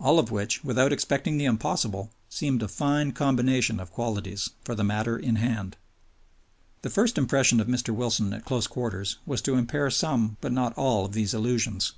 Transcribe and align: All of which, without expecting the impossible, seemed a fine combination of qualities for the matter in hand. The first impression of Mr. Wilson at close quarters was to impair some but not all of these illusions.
All 0.00 0.18
of 0.18 0.30
which, 0.30 0.64
without 0.64 0.94
expecting 0.94 1.36
the 1.36 1.44
impossible, 1.44 2.10
seemed 2.30 2.62
a 2.62 2.68
fine 2.68 3.12
combination 3.12 3.78
of 3.80 3.92
qualities 3.92 4.48
for 4.64 4.74
the 4.74 4.82
matter 4.82 5.18
in 5.18 5.36
hand. 5.36 5.76
The 6.80 6.88
first 6.88 7.18
impression 7.18 7.60
of 7.60 7.66
Mr. 7.66 7.94
Wilson 7.94 8.32
at 8.32 8.46
close 8.46 8.66
quarters 8.66 9.18
was 9.26 9.42
to 9.42 9.56
impair 9.56 9.90
some 9.90 10.38
but 10.40 10.52
not 10.52 10.72
all 10.78 11.04
of 11.04 11.12
these 11.12 11.34
illusions. 11.34 11.92